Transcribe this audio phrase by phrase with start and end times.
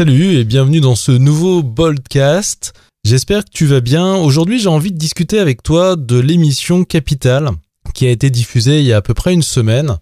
[0.00, 2.72] Salut et bienvenue dans ce nouveau Boldcast.
[3.04, 4.16] J'espère que tu vas bien.
[4.16, 7.50] Aujourd'hui, j'ai envie de discuter avec toi de l'émission Capital
[7.92, 9.98] qui a été diffusée il y a à peu près une semaine.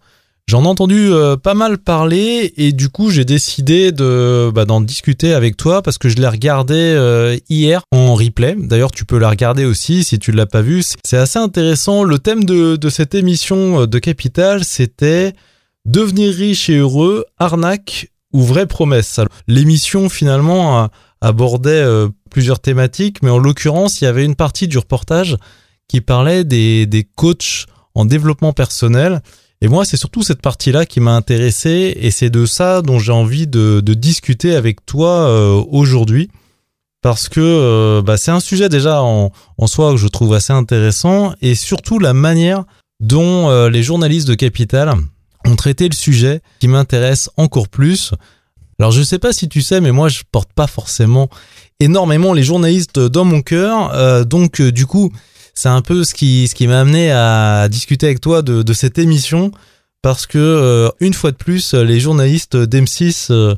[0.47, 4.81] J'en ai entendu euh, pas mal parler et du coup j'ai décidé de bah, d'en
[4.81, 8.55] discuter avec toi parce que je l'ai regardé euh, hier en replay.
[8.57, 10.81] D'ailleurs tu peux la regarder aussi si tu l'as pas vu.
[11.03, 12.05] C'est assez intéressant.
[12.05, 15.33] Le thème de, de cette émission euh, de Capital c'était
[15.87, 19.21] devenir riche et heureux, arnaque ou vraie promesse.
[19.47, 20.89] L'émission finalement
[21.21, 25.37] abordait euh, plusieurs thématiques, mais en l'occurrence, il y avait une partie du reportage
[25.89, 29.23] qui parlait des, des coachs en développement personnel.
[29.61, 33.13] Et moi, c'est surtout cette partie-là qui m'a intéressé, et c'est de ça dont j'ai
[33.13, 36.31] envie de, discuter avec toi euh, aujourd'hui,
[37.03, 39.33] parce que euh, bah, c'est un sujet déjà en,
[39.67, 42.65] soi que je trouve assez intéressant, et surtout la manière
[43.01, 44.95] dont les journalistes de Capital
[45.49, 48.13] ont traité le sujet qui m'intéresse encore plus.
[48.79, 51.29] Alors je sais pas si tu sais, mais moi je porte pas forcément
[51.81, 55.13] énormément les journalistes dans mon cœur, euh, donc euh, du coup
[55.55, 58.99] c'est un peu ce qui ce qui m'a amené à discuter avec toi de, cette
[58.99, 59.51] émission
[60.01, 63.57] parce que euh, une fois de plus les journalistes d'M6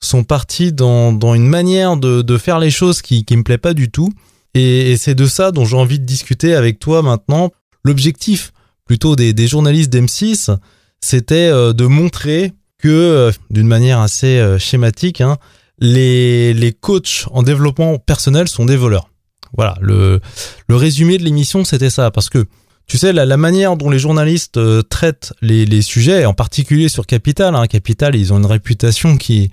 [0.00, 3.74] sont partis dans, dans une manière de, faire les choses qui qui me plaît pas
[3.74, 4.10] du tout
[4.54, 7.50] et, et c'est de ça dont j'ai envie de discuter avec toi maintenant.
[7.84, 8.52] L'objectif
[8.86, 10.56] plutôt des, des journalistes d'M6
[11.02, 15.36] c'était euh, de montrer que, euh, d'une manière assez euh, schématique, hein,
[15.78, 19.10] les, les coachs en développement personnel sont des voleurs.
[19.54, 20.20] Voilà, le,
[20.68, 22.46] le résumé de l'émission, c'était ça, parce que
[22.86, 27.06] tu sais, la, la, manière dont les journalistes traitent les, les, sujets, en particulier sur
[27.06, 29.50] Capital, hein, Capital, ils ont une réputation qui,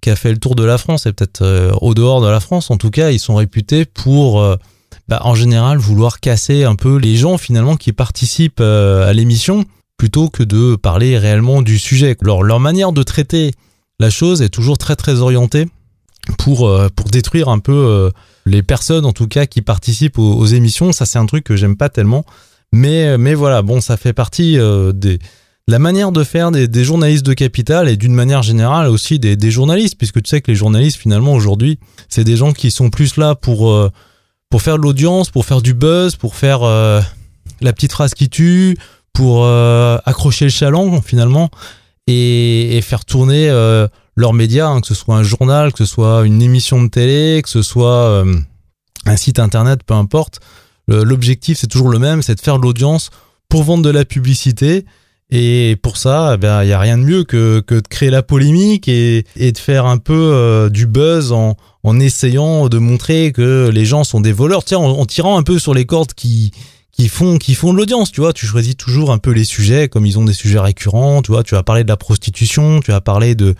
[0.00, 2.70] qui a fait le tour de la France, et peut-être au dehors de la France,
[2.70, 4.42] en tout cas, ils sont réputés pour,
[5.08, 9.66] bah, en général, vouloir casser un peu les gens finalement qui participent à l'émission
[10.02, 12.16] plutôt que de parler réellement du sujet.
[12.22, 13.52] Alors, leur manière de traiter
[14.00, 15.68] la chose est toujours très très orientée
[16.38, 18.10] pour euh, pour détruire un peu euh,
[18.44, 20.90] les personnes en tout cas qui participent aux, émissions.
[20.90, 22.24] Ça c'est un truc que j'aime pas tellement,
[22.72, 25.20] mais mais voilà bon ça fait partie euh, des
[25.68, 29.52] la manière de faire des, journalistes de capital et d'une manière générale aussi des, des,
[29.52, 33.16] journalistes puisque tu sais que les journalistes finalement aujourd'hui c'est des gens qui sont plus
[33.18, 33.72] là pour
[34.50, 38.76] pour faire de l'audience, pour faire du buzz, pour faire la petite phrase qui tue,
[39.12, 41.50] pour euh, accrocher le chaland finalement
[42.06, 43.86] et, et faire tourner euh,
[44.16, 47.42] leurs médias, hein, que ce soit un journal, que ce soit une émission de télé,
[47.42, 48.36] que ce soit euh,
[49.06, 50.40] un site internet, peu importe.
[50.88, 53.10] L'objectif c'est toujours le même, c'est de faire de l'audience
[53.48, 54.84] pour vendre de la publicité.
[55.30, 58.10] Et pour ça, eh ben il y a rien de mieux que, que de créer
[58.10, 63.32] la polémique et, et de faire un peu du buzz en, en essayant de montrer
[63.32, 66.52] que les gens sont des voleurs, en tirant un peu sur les cordes qui
[66.92, 69.88] qui font qui font de l'audience, tu vois, tu choisis toujours un peu les sujets
[69.88, 72.90] comme ils ont des sujets récurrents, tu vois, tu vas parler de la prostitution, tu
[72.90, 73.54] vas parler de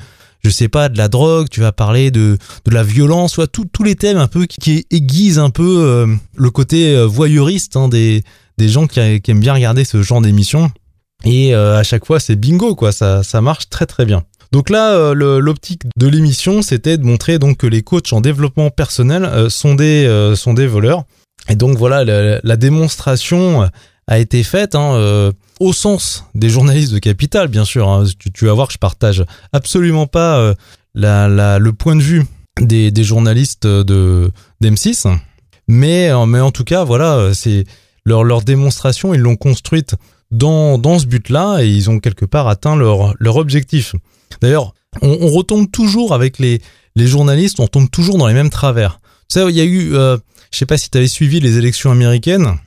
[0.44, 3.82] je sais pas de la drogue, tu vas parler de de la violence, soit tous
[3.82, 8.22] les thèmes un peu qui, aiguisent un peu euh, le côté euh, voyeuriste hein, des
[8.58, 10.70] des gens qui, aiment bien regarder ce genre d'émissions
[11.24, 14.24] et euh, à chaque fois c'est bingo quoi, ça ça marche très très bien.
[14.52, 19.50] Donc là, l'optique de l'émission, c'était de montrer donc que les coachs en développement personnel
[19.50, 21.06] sont des sont des voleurs
[21.48, 22.04] et donc voilà,
[22.42, 23.68] la, démonstration
[24.06, 27.88] a été faite hein, euh, au sens des journalistes de Capital, bien sûr.
[27.88, 28.04] Hein.
[28.18, 30.54] Tu, tu, vas voir que je partage absolument pas euh,
[30.94, 32.24] la, la, le point de vue
[32.60, 34.30] des, des journalistes de
[34.62, 35.16] d'M6,
[35.68, 37.64] mais euh, mais en tout cas voilà, c'est
[38.04, 39.94] leur leur démonstration, ils l'ont construite
[40.30, 43.94] dans dans ce but-là et ils ont quelque part atteint leur leur objectif.
[44.40, 46.60] D'ailleurs, on, on retombe toujours avec les
[46.94, 49.00] les journalistes, on tombe toujours dans les mêmes travers.
[49.32, 50.18] Sais, il y a eu euh,
[50.50, 52.58] je sais pas si tu avais suivi les élections américaines,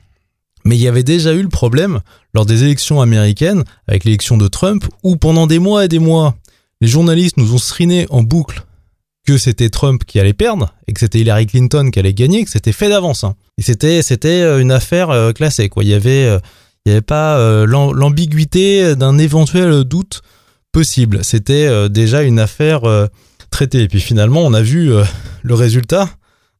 [0.64, 2.00] mais il y avait déjà eu le problème
[2.34, 6.34] lors des élections américaines, avec l'élection de Trump, où pendant des mois et des mois,
[6.80, 8.66] les journalistes nous ont sriné en boucle
[9.28, 12.50] que c'était Trump qui allait perdre et que c'était Hillary Clinton qui allait gagner, que
[12.50, 13.22] c'était fait d'avance.
[13.22, 13.36] Hein.
[13.58, 15.84] Et c'était c'était euh, une affaire euh, classée quoi.
[15.84, 16.40] Il y avait euh,
[16.84, 20.22] il y avait pas l'ambiguïté d'un éventuel doute
[20.70, 21.24] possible.
[21.24, 22.82] C'était déjà une affaire
[23.50, 23.82] traitée.
[23.82, 24.92] Et puis finalement, on a vu
[25.42, 26.08] le résultat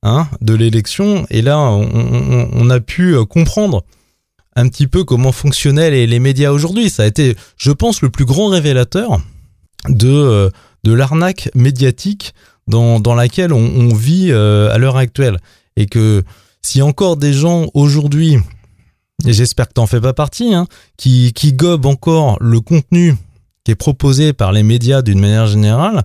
[0.02, 1.26] Hein, de l'élection.
[1.31, 3.82] Et là, on, a pu euh, comprendre
[4.54, 6.90] un petit peu comment fonctionnaient les, médias aujourd'hui.
[6.90, 9.20] Ça a été, je pense, le plus grand révélateur
[9.88, 10.50] de, euh,
[10.84, 12.34] de l'arnaque médiatique
[12.69, 15.38] dans, dans laquelle on, vit euh, à l'heure actuelle.
[15.76, 16.22] Et que
[16.62, 18.37] si encore des gens aujourd'hui,
[19.26, 23.16] et j'espère que t'en fais pas partie, hein, qui, qui gobent encore le contenu
[23.64, 26.04] qui est proposé par les médias d'une manière générale,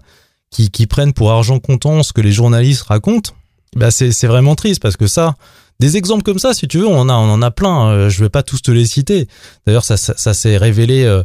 [0.49, 3.33] qui, qui prennent pour argent comptant ce que les journalistes racontent,
[3.75, 5.35] bah c'est vraiment triste parce que ça
[5.79, 8.09] des exemples comme ça si tu veux on en a on en a plein euh,
[8.09, 9.27] je vais pas tous te les citer
[9.65, 11.23] d'ailleurs ça ça, s'est révélé euh,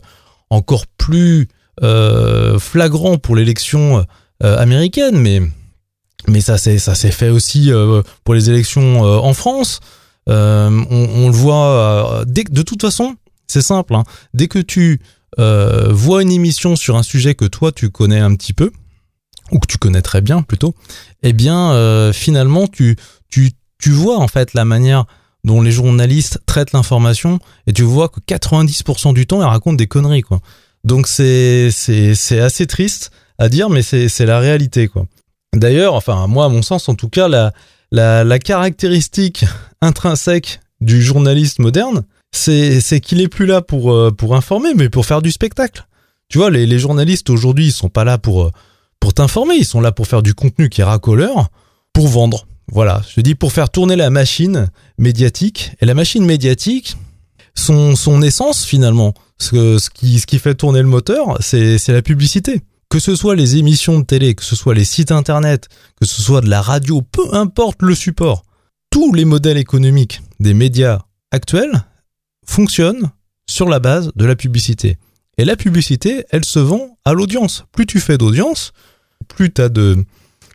[0.50, 1.48] encore plus
[1.82, 4.04] euh, flagrant pour l'élection
[4.40, 5.40] américaine, mais
[6.28, 7.70] mais ça s'est fait aussi
[8.24, 9.80] pour les élections en France.
[10.26, 13.16] On, on, le voit dès, de toute façon,
[13.46, 13.94] c'est simple.
[13.94, 14.04] Hein,
[14.34, 15.00] dès que tu
[15.38, 18.70] vois une émission sur un sujet que toi tu connais un petit peu
[19.52, 20.74] ou que tu connais très bien plutôt,
[21.22, 22.96] eh bien finalement tu
[23.28, 25.06] tu tu vois en fait la manière
[25.44, 29.86] dont les journalistes traitent l'information et tu vois que 90% du temps ils racontent des
[29.86, 30.40] conneries quoi.
[30.84, 31.70] Donc c'est
[32.40, 35.06] assez triste à dire mais c'est la réalité quoi.
[35.54, 37.52] D'ailleurs, enfin moi à mon sens en tout cas la
[37.92, 39.44] la, la caractéristique
[39.80, 42.02] intrinsèque du journaliste moderne,
[42.32, 45.86] c'est c'est qu'il est plus là pour euh, pour informer mais pour faire du spectacle.
[46.28, 48.50] Tu vois les les journalistes aujourd'hui, ils sont pas là pour euh,
[49.06, 51.50] pour t'informer, ils sont là pour faire du contenu qui est racoleur,
[51.92, 52.48] pour vendre.
[52.72, 54.68] Voilà, je dis pour faire tourner la machine
[54.98, 55.70] médiatique.
[55.80, 56.96] Et la machine médiatique,
[57.54, 62.62] son, essence finalement, ce qui fait tourner le moteur, c'est la publicité.
[62.90, 65.68] Que ce soit les émissions de télé, que ce soit les sites internet,
[66.00, 68.42] que ce soit de la radio, peu importe le support,
[68.90, 71.84] tous les modèles économiques des médias actuels
[72.44, 73.12] fonctionnent
[73.48, 74.98] sur la base de la publicité.
[75.38, 77.66] Et la publicité, elle se vend à l'audience.
[77.70, 78.72] Plus tu fais d'audience,
[79.28, 80.04] plus tu as de,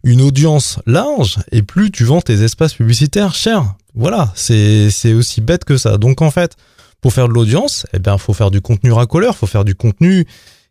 [0.03, 3.75] une audience large et plus tu vends tes espaces publicitaires chers.
[3.93, 5.97] Voilà, c'est aussi bête que ça.
[5.97, 6.55] Donc en fait,
[7.01, 10.25] pour faire de l'audience, eh bien faut faire du contenu racoleur, faut faire du contenu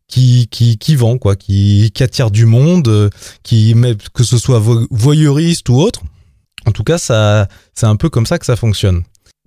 [0.08, 3.10] qui qui qui vend quoi, qui qui attire du monde,
[3.42, 3.74] qui
[4.14, 4.60] que ce soit
[4.90, 6.02] voyeuriste ou autre.
[6.66, 9.02] En tout cas, ça c'est un peu comme ça que ça fonctionne.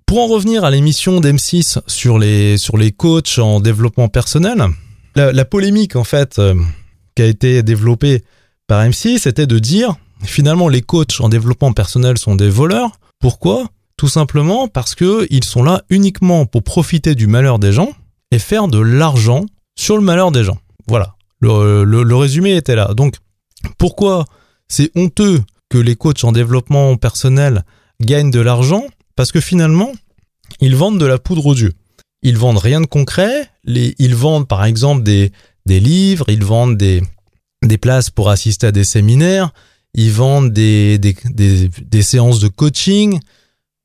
[0.06, 4.64] Pour en revenir à l'émission d'M6 sur les sur les coachs en développement personnel,
[5.16, 6.54] la, la polémique en fait euh,
[7.16, 8.22] qui a été développée
[8.66, 12.92] par M6, c'était de dire finalement les coachs en développement personnel sont des voleurs.
[13.20, 13.68] Pourquoi?
[13.96, 17.92] Tout simplement parce que ils sont là uniquement pour profiter du malheur des gens
[18.30, 19.44] et faire de l'argent
[19.76, 20.58] sur le malheur des gens.
[20.88, 21.14] Voilà.
[21.40, 22.94] Le, résumé était là.
[22.94, 23.16] Donc,
[23.76, 24.24] pourquoi
[24.66, 27.64] c'est honteux que les coachs en développement personnel
[28.00, 28.84] gagnent de l'argent?
[29.14, 29.92] Parce que finalement,
[30.60, 31.74] ils vendent de la poudre aux yeux.
[32.22, 33.50] Ils vendent rien de concret.
[33.66, 35.30] Ils vendent par exemple des
[35.66, 37.02] livres, ils vendent des,
[37.66, 39.52] des places pour assister à des séminaires,
[39.94, 43.20] ils vendent des, des, des, séances de coaching,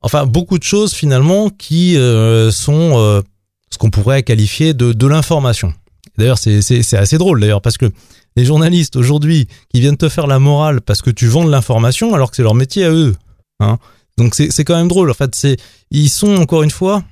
[0.00, 3.22] enfin beaucoup de choses finalement qui euh, sont euh,
[3.70, 5.72] ce qu'on pourrait qualifier de, de l'information.
[6.18, 7.90] D'ailleurs, c'est, assez drôle d'ailleurs parce que
[8.36, 12.14] les journalistes aujourd'hui qui viennent te faire la morale parce que tu vends de l'information
[12.14, 13.14] alors que c'est leur métier à eux.
[13.60, 13.78] Hein.
[14.18, 15.10] Donc c'est, quand même drôle.
[15.10, 15.46] En fait,
[15.90, 17.02] ils sont encore une fois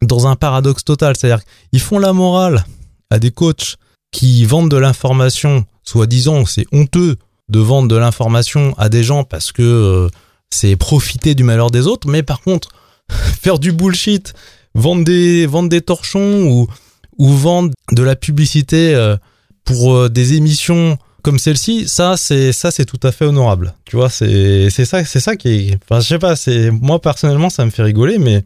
[0.00, 2.64] dans un paradoxe total, c'est-à-dire qu'ils font la morale
[3.10, 3.76] à des coachs
[4.12, 7.16] qui vendent de l'information soi-disant, c'est honteux
[7.48, 10.08] de vendre de l'information à des gens parce que euh,
[10.50, 12.68] c'est profiter du malheur des autres, mais par contre,
[13.40, 14.34] faire du bullshit,
[14.74, 16.68] vendre des, vendre des torchons ou,
[17.16, 19.16] ou vendre de la publicité euh,
[19.64, 23.74] pour euh, des émissions comme celle-ci, ça c'est ça c'est tout à fait honorable.
[23.84, 27.00] Tu vois, c'est c'est ça c'est ça qui est enfin je sais pas, c'est moi
[27.00, 28.44] personnellement ça me fait rigoler mais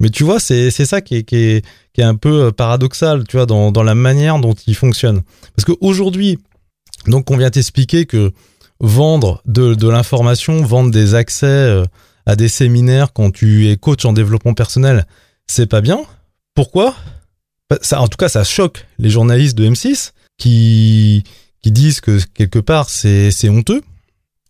[0.00, 3.24] mais tu vois, c'est c'est ça qui est, qui est qui est un peu paradoxal,
[3.28, 5.22] tu vois dans dans la manière dont il fonctionne.
[5.54, 6.38] Parce qu'aujourd'hui,
[7.06, 8.32] donc on vient t'expliquer que
[8.80, 11.84] vendre de, l'information, vendre des accès euh,
[12.26, 15.06] à des séminaires quand tu es coach en développement personnel,
[15.46, 16.00] c'est pas bien.
[16.54, 16.94] Pourquoi?
[17.70, 21.24] Bah, ça, En tout cas, ça choque les journalistes de M6 qui,
[21.64, 23.82] disent que quelque part c'est honteux.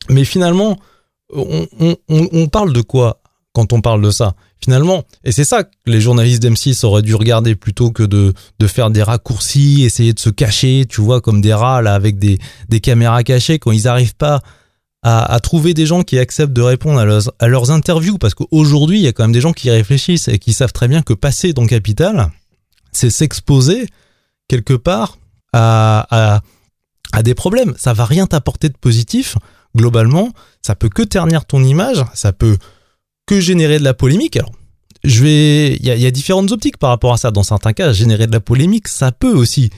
[0.09, 0.79] Mais finalement,
[1.31, 3.21] on parle de quoi
[3.53, 4.37] quand on parle de ça?
[4.63, 5.05] Finalement.
[5.25, 8.91] Et c'est ça que les journalistes d'M6 auraient dû regarder plutôt que de, de faire
[8.91, 12.39] des raccourcis, essayer de se cacher, tu vois, comme des rats là avec des,
[12.69, 14.41] des caméras cachées quand ils n'arrivent pas
[15.03, 18.19] à, à, trouver des gens qui acceptent de répondre à leurs, à leurs interviews.
[18.19, 20.89] Parce qu'aujourd'hui, il y a quand même des gens qui réfléchissent et qui savent très
[20.89, 22.31] bien que passer dans Capital,
[22.93, 23.87] c'est s'exposer
[24.49, 25.19] quelque part
[25.53, 26.41] à, à,
[27.13, 27.75] à des problèmes.
[27.77, 29.37] Ça va rien t'apporter de positif.
[29.77, 32.57] Globalement, ça peut que ternir ton image, ça peut
[33.29, 34.37] que générer de la polémique.
[34.37, 34.53] Alors,
[35.05, 37.31] je vais, il y a, différentes optiques par rapport à ça.
[37.31, 39.71] Dans certains cas, générer de la polémique, ça peut aussi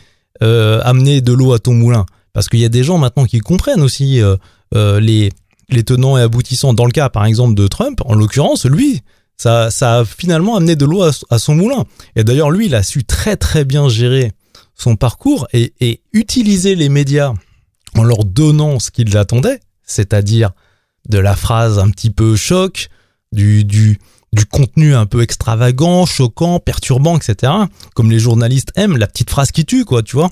[0.43, 3.41] euh, amener de l'eau à ton moulin, parce qu'il y a des gens maintenant qui
[3.41, 4.37] comprennent aussi euh,
[4.75, 5.31] euh, les
[5.69, 6.75] les tenants et aboutissants.
[6.75, 9.03] Dans le cas, par exemple, de Trump, en l'occurrence, lui,
[9.37, 11.85] ça, ça a finalement amené de l'eau à, son moulin.
[12.17, 14.33] Et d'ailleurs, lui, il a su très très bien gérer
[14.75, 17.35] son parcours et, et utiliser les médias
[17.97, 20.51] en leur donnant ce qu'ils attendaient, c'est-à-dire
[21.09, 22.89] de la phrase un petit peu choc,
[23.33, 23.99] du, du,
[24.33, 27.53] du contenu un peu extravagant, choquant, perturbant, etc.
[27.95, 30.31] Comme les journalistes aiment, la petite phrase qui tue, quoi, tu vois.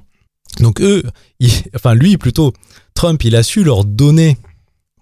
[0.61, 1.03] Donc eux,
[1.75, 2.53] enfin lui plutôt,
[2.95, 4.37] Trump, il a su leur donner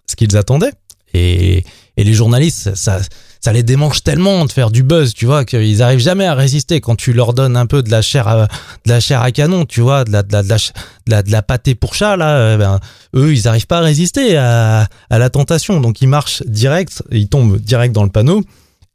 [0.06, 0.72] ce qu'ils attendaient.
[1.14, 1.64] Et,
[1.96, 3.00] et les journalistes, ça,
[3.46, 6.80] ça les démange tellement de faire du buzz, tu vois, qu'ils arrivent jamais à résister
[6.80, 8.48] quand tu leur donnes un peu de la chair à,
[8.86, 12.80] la chair à canon, tu vois, de la, de pâtée pour chat, là, euh, ben,
[13.14, 15.80] eux, ils arrivent pas à résister à, la tentation.
[15.80, 18.42] Donc, ils marchent direct, ils tombent direct dans le panneau.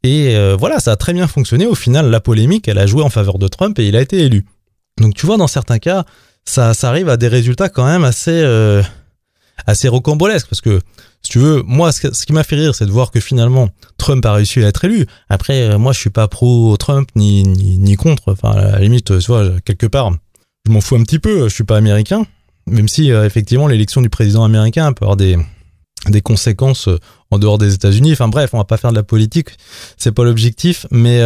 [0.02, 1.64] Et euh, voilà, ça a très bien fonctionné.
[1.64, 4.18] Au final, la polémique, elle a joué en faveur de Trump et il a été
[4.18, 4.44] élu.
[5.00, 6.04] Donc, tu vois, dans certains cas,
[6.44, 8.82] ça, ça arrive à des résultats quand même assez, euh,
[9.66, 10.80] assez rocambolesques parce que
[11.22, 14.24] si tu veux, moi, ce, qui m'a fait rire, c'est de voir que finalement, Trump
[14.26, 15.06] a réussi à être élu.
[15.28, 18.32] Après, euh, moi, je suis pas pro-Trump ni, ni, ni, contre.
[18.32, 20.10] Enfin, à la limite, tu vois, quelque part,
[20.66, 21.48] je m'en fous un petit peu.
[21.48, 22.26] Je suis pas américain,
[22.66, 25.38] même si euh, effectivement, l'élection du président américain peut avoir des
[26.08, 26.98] des conséquences euh,
[27.30, 28.12] en dehors des États-Unis.
[28.12, 29.50] Enfin bref, on va pas faire de la politique,
[29.96, 31.22] c'est pas l'objectif, mais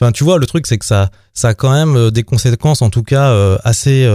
[0.00, 2.90] enfin tu vois, le truc c'est que ça ça a quand même des conséquences en
[2.90, 4.10] tout cas assez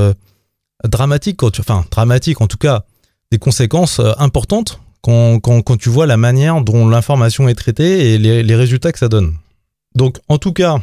[0.84, 2.84] dramatiques, enfin dramatiques en tout cas
[3.32, 8.92] des conséquences importantes quand, tu vois la manière dont l'information est traitée et les, résultats
[8.92, 9.36] que ça donne.
[9.94, 10.82] Donc en tout cas,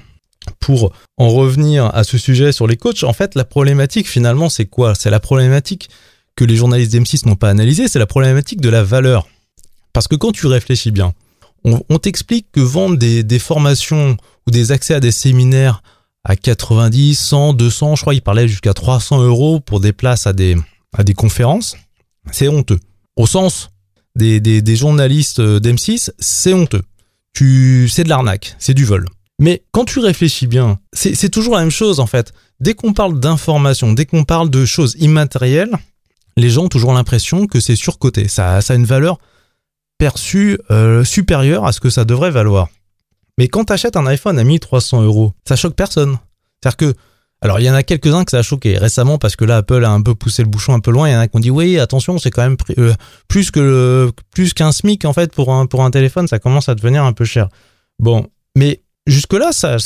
[0.61, 4.67] pour en revenir à ce sujet sur les coachs, en fait la problématique finalement c'est
[4.67, 4.95] quoi?
[4.95, 5.91] C'est la problématique
[6.37, 9.27] que les journalistes d'M6 n'ont pas analysée, c'est la problématique de la valeur.
[9.93, 11.13] Parce que quand tu réfléchis bien,
[11.65, 15.83] on, t'explique que vendre des, des, formations ou des accès à des séminaires
[16.25, 20.33] à 90, 100, 200, je crois il parlait jusqu'à 300 euros pour des places à
[20.33, 20.57] des,
[20.97, 21.77] à des conférences,
[22.31, 22.79] c'est honteux.
[23.17, 23.71] Au sens
[24.15, 26.83] des, des, journalistes euh, d'M6, c'est honteux.
[27.35, 29.07] Tu, c'est de l'arnaque, c'est du vol.
[29.39, 32.33] Mais quand tu réfléchis bien, c'est toujours la même chose en fait.
[32.61, 35.73] Dès qu'on parle d'information, dès qu'on parle de choses immatérielles,
[36.37, 38.29] les gens ont toujours l'impression que c'est surcoté.
[38.29, 39.19] Ça, a une valeur
[39.99, 42.69] perçue euh, supérieure à ce que ça devrait valoir.
[43.39, 46.19] Mais quand tu achètes un iPhone à 1300 euros, ça choque personne.
[46.63, 46.95] C'est-à-dire que
[47.43, 49.85] alors il y en a quelques-uns que ça a choqué récemment parce que là Apple
[49.85, 51.09] a un peu poussé le bouchon un peu loin.
[51.09, 52.95] Il y en a qui ont dit oui attention c'est quand même euh,
[53.27, 56.77] plus que plus qu'un SMIC en fait pour un pour un téléphone ça commence à
[56.77, 57.49] devenir un peu cher.
[57.99, 59.77] Bon mais jusque là ça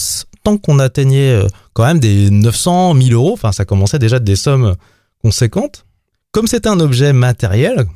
[0.45, 4.37] tant qu'on atteignait euh, quand même des 900 1000 euros enfin ça commençait déjà des
[4.37, 4.77] sommes
[5.23, 5.87] conséquentes.
[6.33, 7.87] Comme c'est un objet matériel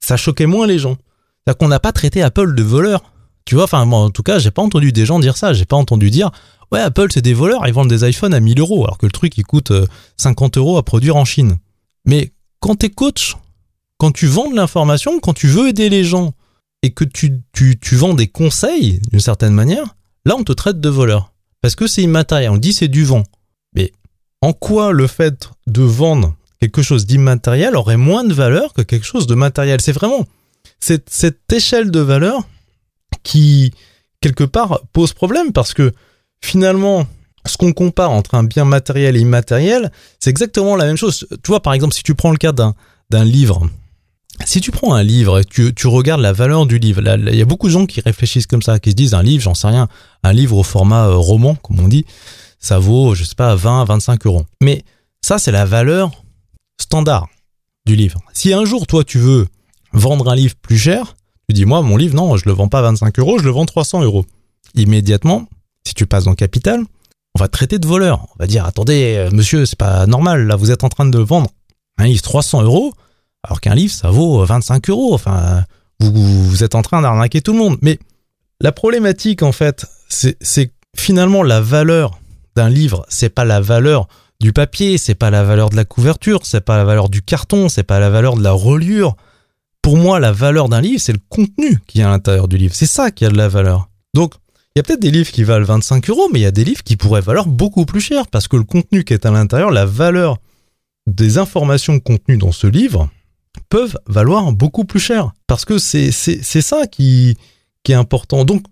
[0.00, 0.96] ça choquait moins les gens.
[1.44, 3.02] C'est-à-dire qu'on n'a pas traité Apple de voleur.
[3.44, 5.54] Tu vois, enfin, moi, en tout cas, j'ai pas entendu des gens dire ça.
[5.54, 6.30] J'ai pas entendu dire,
[6.72, 9.12] ouais, Apple, c'est des voleurs, ils vendent des iPhones à 1000 euros, alors que le
[9.12, 9.72] truc, il coûte
[10.16, 11.58] 50 euh, euros à produire en Chine.
[12.04, 13.36] Mais quand t'es coach,
[13.98, 16.32] quand tu vends de l'information, quand tu veux aider les gens,
[16.82, 21.32] et que tu, vends des conseils, d'une certaine manière, là, on te traite de voleur.
[21.60, 23.24] Parce que c'est immatériel, on dit c'est du vent.
[23.74, 23.92] Mais
[24.42, 29.06] en quoi le fait de vendre quelque chose d'immatériel aurait moins de valeur que quelque
[29.06, 29.80] chose de matériel?
[29.80, 30.24] C'est vraiment
[30.78, 32.46] cette, cette échelle de valeur
[33.24, 33.72] qui,
[34.20, 35.92] quelque part, pose problème parce que
[36.42, 37.06] finalement,
[37.46, 41.26] ce qu'on compare entre un bien matériel et immatériel, c'est exactement la même chose.
[41.30, 42.74] Tu vois, par exemple, si tu prends le cas d'un,
[43.10, 43.68] d'un livre,
[44.44, 47.42] si tu prends un livre et tu, tu regardes la valeur du livre, il y
[47.42, 49.66] a beaucoup de gens qui réfléchissent comme ça, qui se disent un livre, j'en sais
[49.66, 49.88] rien,
[50.22, 52.04] un livre au format euh, roman, comme on dit,
[52.60, 54.44] ça vaut, je sais pas, 20, 25 euros.
[54.62, 54.84] Mais
[55.22, 56.10] ça, c'est la valeur
[56.80, 57.28] standard
[57.86, 58.20] du livre.
[58.32, 59.46] Si un jour, toi, tu veux
[59.92, 61.16] vendre un livre plus cher,
[61.48, 63.66] tu dis, moi, mon livre, non, je le vends pas 25 euros, je le vends
[63.66, 64.26] 300 euros.
[64.74, 65.48] Immédiatement,
[65.88, 66.82] si tu passes dans Capital,
[67.34, 68.26] on va te traiter de voleur.
[68.34, 71.18] On va dire, attendez, euh, monsieur, c'est pas normal, là, vous êtes en train de
[71.18, 71.50] vendre
[71.98, 72.92] un livre 300 euros,
[73.42, 75.14] alors qu'un livre, ça vaut 25 euros.
[75.14, 75.64] Enfin,
[76.00, 77.78] vous, vous êtes en train d'arnaquer tout le monde.
[77.82, 77.98] Mais
[78.60, 82.18] la problématique, en fait, c'est finalement la valeur
[82.56, 84.08] d'un livre, c'est pas la valeur
[84.40, 87.68] du papier, c'est pas la valeur de la couverture, c'est pas la valeur du carton,
[87.68, 89.16] c'est pas la valeur de la reliure.
[89.82, 92.74] Pour moi, la valeur d'un livre, c'est le contenu qui est à l'intérieur du livre.
[92.74, 93.88] C'est ça qui a de la valeur.
[94.14, 94.34] Donc,
[94.78, 96.62] il y a peut-être des livres qui valent 25 euros, mais il y a des
[96.62, 99.72] livres qui pourraient valoir beaucoup plus cher parce que le contenu qui est à l'intérieur,
[99.72, 100.38] la valeur
[101.08, 103.10] des informations contenues dans ce livre
[103.70, 107.36] peuvent valoir beaucoup plus cher parce que c'est ça qui
[107.82, 108.44] qui est important.
[108.44, 108.62] Donc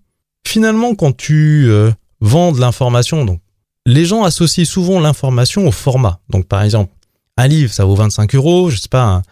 [0.47, 3.41] finalement quand tu euh, vends de l'information,
[3.85, 6.21] les gens associent souvent l'information au format.
[6.29, 6.93] Donc par exemple,
[7.37, 9.23] un livre ça vaut 25 euros, je sais pas, un,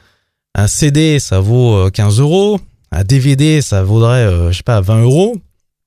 [0.57, 4.81] un CD ça vaut 15 euh, euros, un DVD ça vaudrait euh, je sais pas
[4.81, 5.37] 20 euros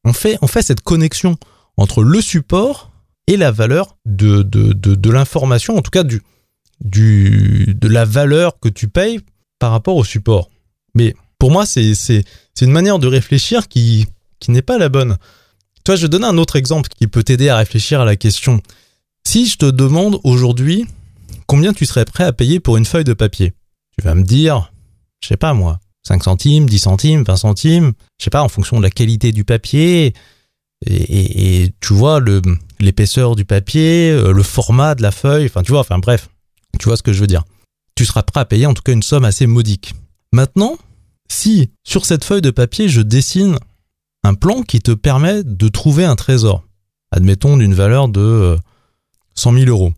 [0.04, 1.38] on fait, cette connexion
[1.76, 2.92] entre le support
[3.28, 9.20] et la valeur de, l'information, en tout cas de la valeur que tu payes
[9.60, 10.50] par rapport au support.
[10.96, 11.94] Mais pour moi, c'est,
[12.62, 14.08] une manière de réfléchir qui,
[14.40, 15.18] qui n'est pas la bonne.
[15.84, 18.62] Toi, je vais donner un autre exemple qui peut t'aider à réfléchir à la question.
[19.28, 20.86] Si je te demande aujourd'hui
[21.48, 23.54] combien tu serais prêt à payer pour une feuille de papier,
[23.98, 24.72] tu vas me dire,
[25.22, 28.78] je sais pas moi, 5 centimes, 10 centimes, 20 centimes, je sais pas, en fonction
[28.78, 30.14] de la qualité du papier.
[30.86, 32.22] Et, tu vois
[32.80, 36.30] l'épaisseur du papier, euh, le format de la feuille, enfin tu vois, enfin bref,
[36.80, 37.44] tu vois ce que je veux dire.
[37.96, 39.96] Tu seras prêt à payer en tout cas une somme assez modique.
[40.32, 40.78] Maintenant,
[41.30, 43.58] si sur cette feuille de papier je dessine
[44.24, 46.64] un plan qui te permet de trouver un trésor,
[47.12, 48.56] admettons d'une valeur de
[49.34, 49.94] 100 000 euros.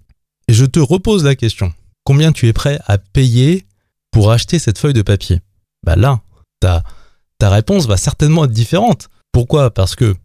[0.48, 1.74] Et je te repose la question,
[2.06, 3.66] combien tu es prêt à payer
[4.12, 5.42] pour acheter cette feuille de papier?
[5.86, 6.22] Bah là,
[6.60, 6.84] ta,
[7.38, 9.10] ta réponse va certainement être différente.
[9.32, 9.72] Pourquoi?
[9.74, 10.16] Parce que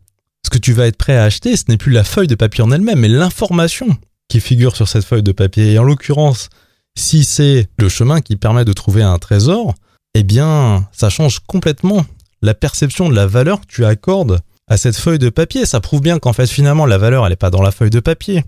[0.44, 2.62] ce que tu vas être prêt à acheter, ce n'est plus la feuille de papier
[2.62, 3.96] en elle-même, mais l'information
[4.28, 5.72] qui figure sur cette feuille de papier.
[5.72, 6.50] Et en l'occurrence,
[6.96, 9.74] si c'est le chemin qui permet de trouver un trésor,
[10.14, 12.04] eh bien, ça change complètement
[12.42, 15.66] la perception de la valeur que tu accordes à cette feuille de papier.
[15.66, 18.00] Ça prouve bien qu'en fait, finalement, la valeur, elle n'est pas dans la feuille de
[18.00, 18.44] papier.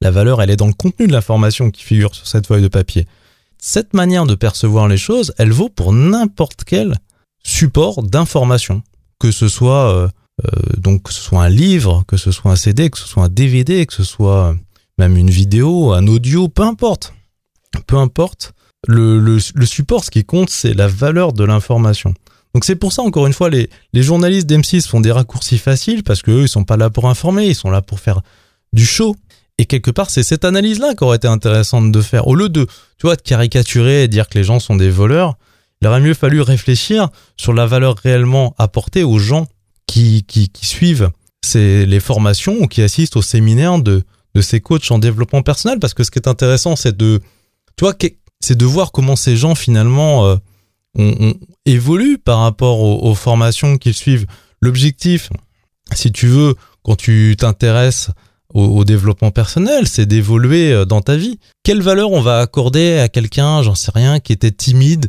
[0.00, 2.68] La valeur, elle est dans le contenu de l'information qui figure sur cette feuille de
[2.68, 3.06] papier.
[3.60, 6.96] Cette manière de percevoir les choses, elle vaut pour n'importe quel
[7.42, 8.82] support d'information,
[9.18, 10.08] que ce soit euh,
[10.46, 13.94] euh, que un livre, que ce soit un CD, que ce soit un DVD, que
[13.94, 14.54] ce soit
[14.98, 17.14] même une vidéo, un audio, peu importe.
[17.86, 18.52] Peu importe.
[18.88, 22.14] Le, support, ce qui compte, c'est la valeur de l'information.
[22.54, 26.22] Donc c'est pour ça, encore une fois, les, journalistes d'M6 font des raccourcis faciles parce
[26.22, 28.22] qu'eux, ils sont pas là pour informer, ils sont là pour faire
[28.72, 29.16] du show.
[29.60, 32.26] Et quelque part, c'est cette analyse-là qui aurait été intéressante de faire.
[32.28, 35.36] Au lieu de, tu vois, de caricaturer et dire que les gens sont des voleurs,
[35.82, 39.46] il aurait mieux fallu réfléchir sur la valeur réellement apportée aux gens
[39.86, 41.10] qui, qui, qui suivent
[41.42, 44.02] c'est les formations ou qui assistent aux séminaires de,
[44.34, 45.78] de ces coachs en développement personnel.
[45.78, 47.20] Parce que ce qui est intéressant, c'est de,
[47.76, 47.94] tu vois,
[48.40, 50.36] c'est de voir comment ces gens finalement euh,
[50.96, 51.34] on,
[51.66, 54.26] évoluent par rapport aux, aux formations qu'ils suivent.
[54.62, 55.28] L'objectif,
[55.92, 58.08] si tu veux, quand tu t'intéresses
[58.54, 61.38] au, développement personnel, c'est d'évoluer euh, dans ta vie.
[61.62, 65.08] Quelle valeur on va accorder à quelqu'un, j'en sais rien, qui était timide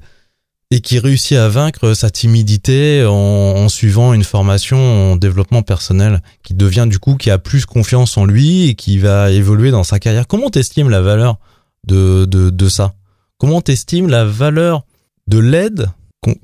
[0.69, 4.77] et qui réussit à vaincre sa timidité en, suivant une formation
[5.11, 8.97] en développement personnel, qui devient du coup, qui a plus confiance en lui et qui
[8.97, 10.27] va évoluer dans sa carrière?
[10.27, 11.37] Comment t'estimes la valeur
[11.87, 12.93] de, de, de ça?
[13.37, 14.85] Comment t'estimes la valeur
[15.27, 15.89] de l'aide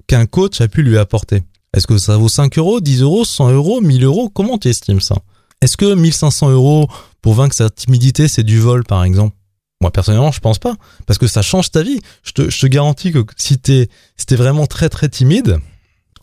[0.07, 1.43] qu'un coach a pu lui apporter?
[1.73, 4.29] Est-ce que ça vaut 5 euros, 10 euros, 100 euros, 1000 euros?
[4.29, 5.15] Comment t'estimes ça?
[5.61, 6.87] Est-ce que 1500 euros
[7.21, 9.35] pour vaincre sa timidité, c'est du vol, par exemple?
[9.81, 10.75] Moi, personnellement, je pense pas.
[11.05, 11.99] Parce que ça change ta vie.
[12.23, 13.89] Je te, garantis que si t'es,
[14.31, 15.59] vraiment très, très timide,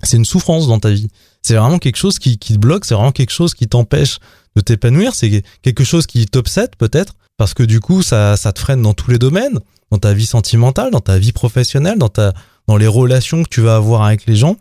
[0.02, 1.08] c'est une souffrance dans ta vie.
[1.42, 4.18] C'est vraiment quelque chose qui, te bloque, c'est vraiment quelque chose qui t'empêche
[4.56, 8.82] de t'épanouir, c'est quelque chose qui t'obsède peut-être, parce que du coup, ça, te freine
[8.82, 9.59] dans tous les domaines,
[9.90, 12.32] dans ta vie sentimentale, dans ta vie professionnelle, dans ta,
[12.66, 14.56] dans les relations que tu vas avoir avec les gens.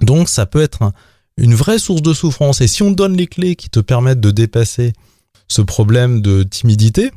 [0.00, 0.92] Donc, ça peut être
[1.38, 2.60] une vraie source de souffrance.
[2.60, 4.92] Et si on donne les clés qui te permettent de dépasser
[5.48, 7.10] ce problème de timidité,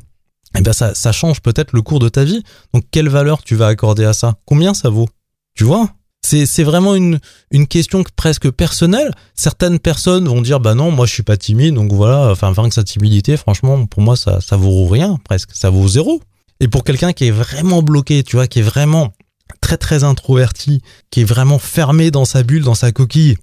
[0.56, 2.42] eh ben ça, ça change peut-être le cours de ta vie.
[2.72, 4.36] Donc quelle valeur tu vas accorder à ça?
[4.46, 5.08] Combien ça vaut?
[5.54, 5.90] Tu vois?
[6.24, 7.18] C'est, c'est vraiment une,
[7.50, 9.10] une question presque personnelle.
[9.34, 12.74] Certaines personnes vont dire bah non, moi je suis pas timide, donc voilà, enfin vaincre
[12.74, 16.22] sa timidité, franchement, pour moi ça, ça vaut rien presque, ça vaut zéro.
[16.60, 19.12] Et pour quelqu'un qui est vraiment bloqué, tu vois, qui est vraiment
[19.60, 20.80] très très introverti,
[21.10, 23.36] qui est vraiment fermé dans sa bulle, dans sa coquille,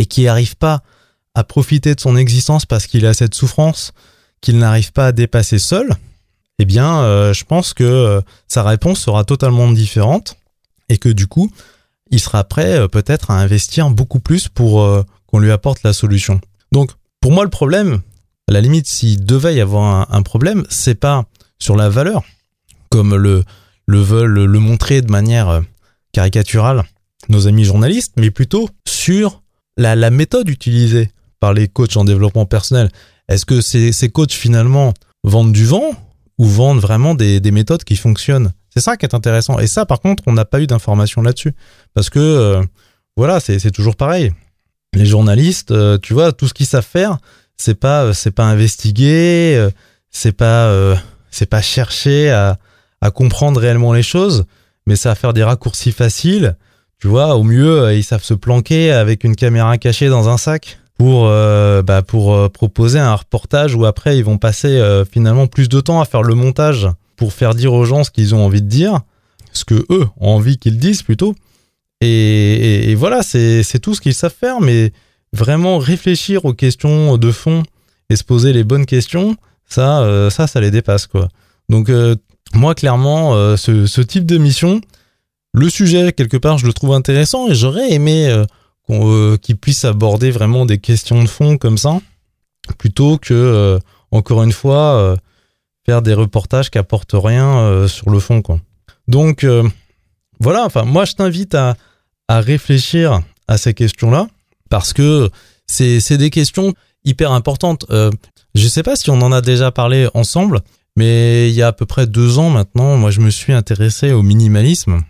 [0.00, 0.82] et qui n'arrive pas
[1.34, 3.92] à profiter de son existence parce qu'il a cette souffrance
[4.40, 5.90] qu'il n'arrive pas à dépasser seul,
[6.58, 10.38] eh bien, euh, je pense que euh, sa réponse sera totalement différente
[10.88, 11.52] et que du coup,
[12.10, 16.40] il sera prêt euh, peut-être à investir beaucoup plus pour qu'on lui apporte la solution.
[16.72, 18.00] Donc, pour moi, le problème,
[18.48, 21.26] à la limite, s'il devait y avoir un, un problème, c'est pas
[21.58, 22.22] sur la valeur,
[22.88, 23.44] comme le,
[23.86, 25.60] le veulent le montrer de manière
[26.12, 26.84] caricaturale
[27.28, 29.42] nos amis journalistes, mais plutôt sur
[29.76, 32.90] la, méthode utilisée par les coachs en développement personnel,
[33.28, 35.92] est-ce que ces, coachs finalement vendent du vent
[36.38, 38.52] ou vendent vraiment des, méthodes qui fonctionnent?
[38.72, 39.58] C'est ça qui est intéressant.
[39.58, 41.54] Et ça, par contre, on n'a pas eu d'informations là-dessus.
[41.94, 42.62] Parce que, euh,
[43.16, 44.32] voilà, c'est toujours pareil.
[44.94, 47.18] Les journalistes, euh, tu vois, tout ce qu'ils savent faire,
[47.56, 49.68] c'est pas, euh, c'est pas investiguer,
[50.10, 50.72] c'est pas,
[51.30, 52.58] c'est pas chercher à,
[53.00, 54.44] à comprendre réellement les choses,
[54.86, 56.56] mais ça va faire des raccourcis faciles
[57.00, 60.36] tu vois, au mieux, euh, ils savent se planquer avec une caméra cachée dans un
[60.36, 65.46] sac pour euh, bah, pour euh, proposer un reportage où après ils vont passer finalement
[65.46, 68.44] plus de temps à faire le montage pour faire dire aux gens ce qu'ils ont
[68.44, 69.00] envie de dire,
[69.52, 71.34] ce que eux ont envie qu'ils disent plutôt.
[72.02, 74.92] Et, voilà, c'est tout ce qu'ils savent faire, mais
[75.34, 77.62] vraiment réfléchir aux questions de fond
[78.08, 79.36] et se poser les bonnes questions,
[79.66, 81.28] ça ça ça les dépasse quoi.
[81.68, 81.90] Donc
[82.54, 84.80] moi clairement ce, ce type de mission
[85.52, 88.44] le sujet, quelque part, je le trouve intéressant et j'aurais aimé euh,
[88.90, 92.00] euh, qu'il puisse aborder vraiment des questions de fond comme ça,
[92.78, 93.78] plutôt que, euh,
[94.12, 95.16] encore une fois,
[95.86, 98.42] faire des reportages qui apportent rien sur le fond.
[98.42, 98.60] Quoi.
[99.08, 99.46] Donc,
[100.40, 101.76] voilà, enfin, moi, je t'invite à,
[102.28, 104.28] à réfléchir à ces questions-là,
[104.68, 105.30] parce que
[105.66, 107.86] c'est des questions hyper importantes.
[108.54, 110.60] je sais pas si on en a déjà parlé ensemble,
[110.96, 114.10] mais il y a à peu près deux ans maintenant, moi, je me suis intéressé
[114.10, 115.00] au minimalisme.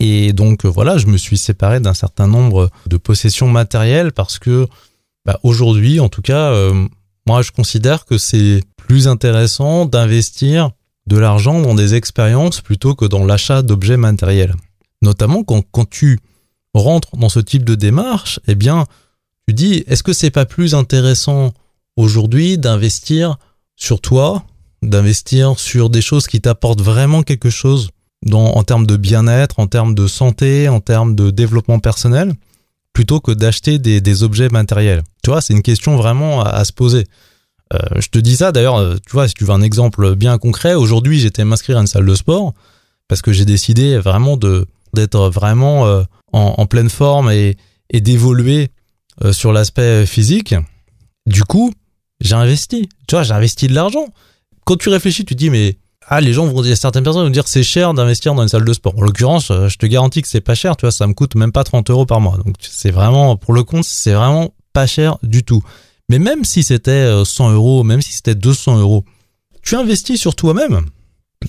[0.00, 4.38] Et donc euh, voilà, je me suis séparé d'un certain nombre de possessions matérielles parce
[4.38, 4.66] que
[5.26, 6.88] bah, aujourd'hui, en tout cas, euh,
[7.26, 10.70] moi, je considère que c'est plus intéressant d'investir
[11.06, 14.54] de l'argent dans des expériences plutôt que dans l'achat d'objets matériels.
[15.02, 16.18] Notamment quand, quand tu
[16.74, 18.86] rentres dans ce type de démarche, eh bien,
[19.46, 21.52] tu dis, est-ce que c'est pas plus intéressant
[21.96, 23.36] aujourd'hui d'investir
[23.76, 24.44] sur toi,
[24.82, 27.90] d'investir sur des choses qui t'apportent vraiment quelque chose
[28.24, 32.34] dans, en termes de bien-être, en termes de santé, en termes de développement personnel,
[32.92, 35.02] plutôt que d'acheter des, objets matériels.
[35.22, 37.06] Tu vois, c'est une question vraiment à, se poser.
[37.72, 40.38] Euh, je te dis ça d'ailleurs, euh, tu vois, si tu veux un exemple bien
[40.38, 42.52] concret, aujourd'hui j'étais m'inscrire à une salle de sport
[43.06, 46.02] parce que j'ai décidé vraiment de d'être vraiment euh,
[46.32, 47.56] en, pleine forme et,
[47.92, 48.70] d'évoluer
[49.30, 50.54] sur l'aspect physique.
[51.26, 51.72] Du coup,
[52.20, 52.88] j'ai investi.
[53.06, 54.06] Tu vois, j'ai investi de l'argent.
[54.64, 57.30] Quand tu réfléchis, tu te dis mais ah les gens vont dire certaines personnes vont
[57.30, 58.96] dire c'est cher d'investir dans une salle de sport.
[58.96, 61.34] En l'occurrence, euh, je te garantis que c'est pas cher, tu vois, ça me coûte
[61.34, 62.36] même pas 30 euros par mois.
[62.38, 65.62] Donc c'est vraiment pour le compte, c'est vraiment pas cher du tout.
[66.08, 69.04] Mais même si c'était 100 euh, euros, même si c'était 200 euros,
[69.62, 70.86] tu investis sur toi-même.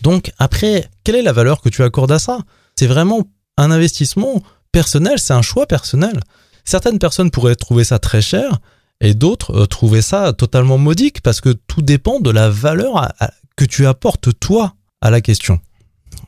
[0.04, 2.40] Donc après, quelle est la valeur que tu accordes à ça?
[2.78, 3.24] C'est vraiment
[3.58, 6.20] un investissement personnel, c'est un choix personnel.
[6.64, 8.60] Certaines personnes pourraient trouver ça très cher
[9.02, 13.12] et d'autres euh, trouver ça totalement modique parce que tout dépend de la valeur
[13.62, 15.60] que tu apportes toi à la question.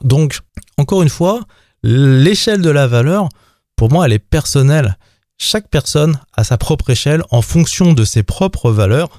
[0.04, 0.42] Donc,
[0.78, 1.42] encore une fois,
[1.82, 3.28] l'échelle de la valeur,
[3.76, 5.00] pour moi, elle est personnelle.
[5.40, 9.10] Chaque personne a sa propre échelle en fonction de ses propres valeurs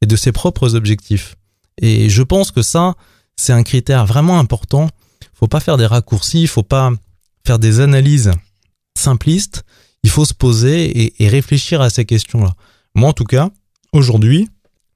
[0.00, 1.36] et de ses propres objectifs.
[1.76, 2.94] Et je pense que ça,
[3.36, 4.88] c'est un critère vraiment important.
[5.34, 6.90] Faut pas faire des raccourcis, faut pas
[7.46, 8.30] faire des analyses
[8.96, 9.64] simplistes.
[10.02, 12.54] Il faut se poser et, et réfléchir à ces questions-là.
[12.94, 13.50] Moi, en tout cas,
[13.92, 14.48] aujourd'hui,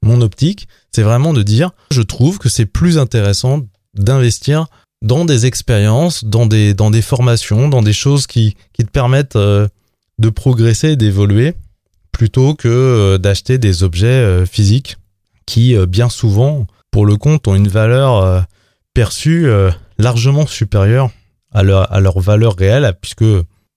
[0.05, 3.61] mon optique, c'est vraiment de dire, je trouve que c'est plus intéressant
[3.95, 4.67] d'investir
[5.01, 9.67] dans des expériences, dans des, formations, dans des choses qui, te permettent euh,
[10.19, 11.53] de progresser et d'évoluer,
[12.11, 14.97] plutôt que euh, d'acheter des objets euh, physiques
[15.45, 18.47] qui, bien souvent, pour le compte, ont une valeur
[18.95, 19.47] perçue
[19.99, 21.11] largement supérieure
[21.51, 23.25] à leur, valeur réelle, puisque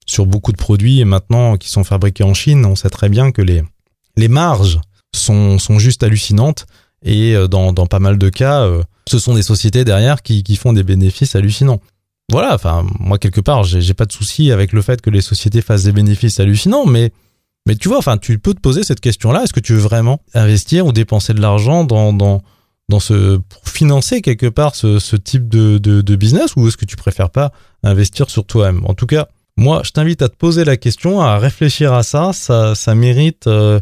[0.06, 3.42] sur beaucoup de produits maintenant qui sont fabriqués en Chine, on sait très bien que
[3.42, 4.80] les marges
[5.14, 6.66] sont, sont juste hallucinantes
[7.02, 10.42] et euh, dans, dans pas mal de cas, euh, ce sont des sociétés derrière qui,
[10.42, 11.80] qui font des bénéfices hallucinants.
[12.30, 15.62] Voilà, enfin, moi, quelque part, j'ai pas de souci avec le fait que les sociétés
[15.62, 17.10] fassent des bénéfices hallucinants, mais,
[17.66, 19.44] mais tu vois, enfin, tu peux te poser cette question-là.
[19.44, 22.42] Est-ce que tu veux vraiment investir ou dépenser de l'argent dans, dans,
[22.90, 26.84] dans ce, pour financer quelque part ce, ce type de, de, business ou est-ce que
[26.84, 27.50] tu préfères pas
[27.82, 28.84] investir sur toi-même?
[28.84, 32.32] En tout cas, moi, je t'invite à te poser la question, à réfléchir à ça.
[32.34, 33.80] Ça, ça mérite euh,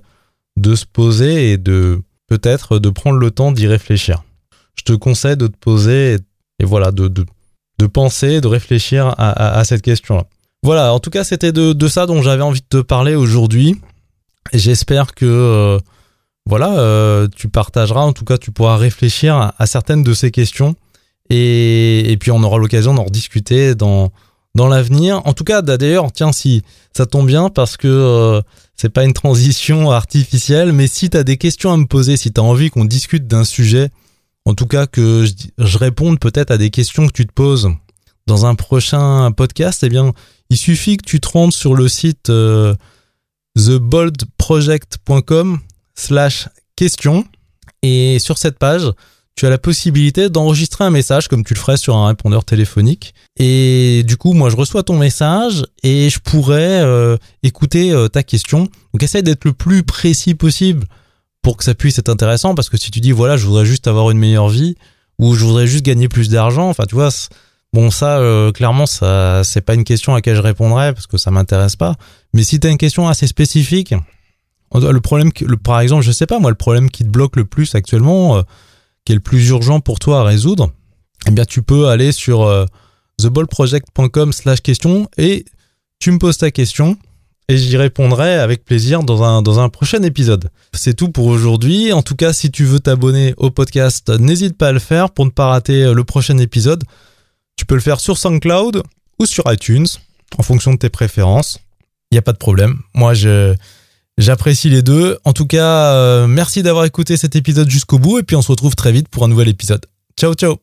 [0.57, 4.25] de se poser et de peut-être de prendre le temps d'y réfléchir.
[4.77, 6.19] Je te conseille de te poser
[6.59, 7.25] et, voilà, de, de,
[7.79, 10.25] de, penser, de réfléchir à, à, cette question-là.
[10.63, 13.77] Voilà, en tout cas, c'était de, de ça dont j'avais envie de te parler aujourd'hui.
[14.53, 15.79] J'espère que euh,
[16.47, 20.31] voilà, euh, tu partageras, en tout cas, tu pourras réfléchir à, à certaines de ces
[20.31, 20.75] questions.
[21.29, 24.13] Et, et puis on aura l'occasion d'en rediscuter dans,
[24.55, 25.23] dans l'avenir.
[25.25, 26.63] En tout cas, d'ailleurs, tiens, si
[26.97, 28.41] ça tombe bien parce que euh,
[28.77, 32.33] c'est pas une transition artificielle, mais si tu as des questions à me poser, si
[32.33, 33.91] tu as envie qu'on discute d'un sujet,
[34.45, 35.25] en tout cas que
[35.59, 37.71] je, réponde peut-être à des questions que tu te poses
[38.27, 40.13] dans un prochain podcast, eh bien,
[40.51, 42.75] il suffit que tu te rendes sur le site euh,
[43.57, 45.59] theboldproject.com
[45.95, 47.25] slash question.
[47.83, 48.91] Et sur cette page,
[49.37, 53.15] tu as la possibilité d'enregistrer un message comme tu le ferais sur un répondeur téléphonique.
[53.39, 58.23] Et du coup, moi, je reçois ton message et je pourrais euh, écouter euh, ta
[58.23, 58.61] question.
[58.95, 60.87] Donc, essaye d'être le plus précis possible
[61.43, 62.55] pour que ça puisse être intéressant.
[62.55, 64.75] Parce que si tu dis, voilà, je voudrais juste avoir une meilleure vie
[65.19, 67.11] ou je voudrais juste gagner plus d'argent, enfin, tu vois,
[67.75, 71.19] bon, ça, euh, clairement, ça, c'est pas une question à laquelle je répondrais parce que
[71.19, 71.97] ça m'intéresse pas.
[72.33, 73.95] Mais si tu as une question assez spécifique,
[74.75, 75.31] le problème,
[75.63, 78.43] par exemple, je sais pas, moi, le problème qui te bloque le plus actuellement,
[79.07, 80.71] qui est le plus urgent pour toi à résoudre,
[81.27, 82.67] eh bien tu peux aller sur euh,
[83.19, 85.47] theballproject.com slash question et
[85.99, 86.99] tu me poses ta question
[87.49, 90.51] et j'y répondrai avec plaisir dans un, dans un prochain épisode.
[90.75, 91.93] C'est tout pour aujourd'hui.
[91.93, 95.25] En tout cas, si tu veux t'abonner au podcast, n'hésite pas à le faire pour
[95.25, 96.83] ne pas rater euh, le prochain épisode.
[97.57, 98.83] Tu peux le faire sur SoundCloud
[99.21, 99.87] ou sur iTunes,
[100.37, 101.61] en fonction de tes préférences.
[102.11, 102.81] Il n'y a pas de problème.
[102.95, 103.55] Moi, je,
[104.19, 105.19] J'apprécie les deux.
[105.25, 108.51] En tout cas, euh, merci d'avoir écouté cet épisode jusqu'au bout et puis on se
[108.51, 109.85] retrouve très vite pour un nouvel épisode.
[110.19, 110.57] Ciao ciao